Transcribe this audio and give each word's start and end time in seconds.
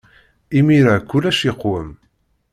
Imir-a, 0.57 0.95
kullec 1.09 1.39
yeqwem. 1.45 1.89